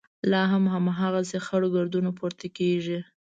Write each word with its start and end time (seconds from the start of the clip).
لا 0.31 0.41
هم 0.51 0.63
هماغسې 0.75 1.37
خړ 1.45 1.61
ګردونه 1.75 2.09
پورته 2.19 2.47
کېږي. 2.57 2.99